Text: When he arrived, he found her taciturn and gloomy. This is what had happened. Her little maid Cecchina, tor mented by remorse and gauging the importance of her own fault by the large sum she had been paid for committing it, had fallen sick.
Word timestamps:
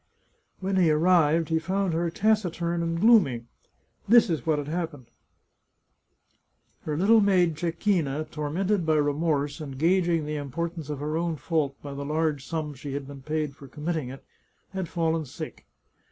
When 0.61 0.77
he 0.77 0.89
arrived, 0.89 1.49
he 1.49 1.59
found 1.59 1.93
her 1.93 2.09
taciturn 2.09 2.81
and 2.81 2.99
gloomy. 2.99 3.43
This 4.07 4.31
is 4.31 4.47
what 4.47 4.57
had 4.57 4.67
happened. 4.67 5.11
Her 6.85 6.97
little 6.97 7.21
maid 7.21 7.55
Cecchina, 7.55 8.25
tor 8.31 8.49
mented 8.49 8.83
by 8.83 8.95
remorse 8.95 9.61
and 9.61 9.77
gauging 9.77 10.25
the 10.25 10.37
importance 10.37 10.89
of 10.89 11.01
her 11.01 11.17
own 11.17 11.35
fault 11.35 11.79
by 11.83 11.93
the 11.93 12.03
large 12.03 12.43
sum 12.43 12.73
she 12.73 12.93
had 12.93 13.07
been 13.07 13.21
paid 13.21 13.55
for 13.55 13.67
committing 13.67 14.09
it, 14.09 14.25
had 14.71 14.89
fallen 14.89 15.23
sick. 15.23 15.67